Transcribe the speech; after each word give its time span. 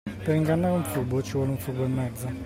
Per 0.23 0.33
ingannare 0.33 0.73
un 0.77 0.83
furbo, 0.83 1.21
ci 1.21 1.33
vuole 1.33 1.51
un 1.51 1.57
furbo 1.59 1.83
e 1.83 1.87
mezzo. 1.87 2.33